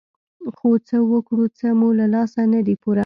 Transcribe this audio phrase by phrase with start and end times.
[0.57, 2.99] خو څه وکړو څه مو له لاسه نه دي پوره.